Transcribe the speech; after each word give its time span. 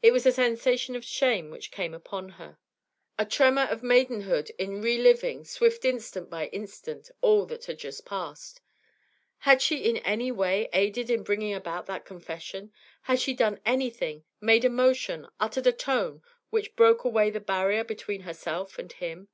It 0.00 0.12
was 0.12 0.24
a 0.24 0.32
sensation 0.32 0.96
of 0.96 1.04
shame 1.04 1.50
which 1.50 1.70
came 1.70 1.92
upon 1.92 2.30
her, 2.40 2.56
a 3.18 3.26
tremor 3.26 3.64
of 3.64 3.82
maidenhood 3.82 4.50
in 4.58 4.80
re 4.80 4.96
living, 4.96 5.44
swift 5.44 5.84
instant 5.84 6.30
by 6.30 6.46
instant, 6.46 7.10
all 7.20 7.44
that 7.44 7.66
had 7.66 7.76
just 7.78 8.06
passed. 8.06 8.62
Had 9.40 9.60
she 9.60 9.84
in 9.86 9.98
any 9.98 10.32
way 10.32 10.70
aided 10.72 11.10
in 11.10 11.22
bringing 11.22 11.52
about 11.52 11.84
that 11.84 12.06
confession? 12.06 12.72
Had 13.02 13.20
she 13.20 13.34
done 13.34 13.60
anything, 13.66 14.24
made 14.40 14.64
a 14.64 14.70
motion, 14.70 15.28
uttered 15.38 15.66
a 15.66 15.72
tone, 15.72 16.22
which 16.48 16.74
broke 16.74 17.04
away 17.04 17.28
the 17.28 17.38
barrier 17.38 17.84
between 17.84 18.22
herself 18.22 18.78
and 18.78 18.90
him? 18.92 19.28